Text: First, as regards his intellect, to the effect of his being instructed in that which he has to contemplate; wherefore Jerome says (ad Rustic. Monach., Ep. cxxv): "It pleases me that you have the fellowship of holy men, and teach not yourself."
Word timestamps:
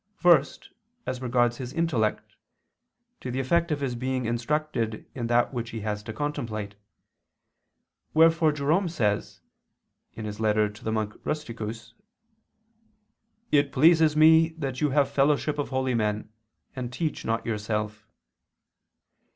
First, 0.15 0.71
as 1.05 1.21
regards 1.21 1.57
his 1.57 1.73
intellect, 1.73 2.35
to 3.19 3.29
the 3.29 3.39
effect 3.39 3.71
of 3.71 3.81
his 3.81 3.93
being 3.93 4.25
instructed 4.25 5.05
in 5.13 5.27
that 5.27 5.53
which 5.53 5.69
he 5.69 5.81
has 5.81 6.01
to 6.01 6.11
contemplate; 6.11 6.73
wherefore 8.15 8.51
Jerome 8.51 8.89
says 8.89 9.41
(ad 10.17 10.25
Rustic. 10.25 10.41
Monach., 10.85 11.13
Ep. 11.23 11.55
cxxv): 11.55 11.93
"It 13.51 13.71
pleases 13.71 14.17
me 14.17 14.49
that 14.57 14.81
you 14.81 14.89
have 14.89 15.05
the 15.05 15.13
fellowship 15.13 15.59
of 15.59 15.69
holy 15.69 15.93
men, 15.93 16.31
and 16.75 16.91
teach 16.91 17.23
not 17.23 17.45
yourself." 17.45 18.07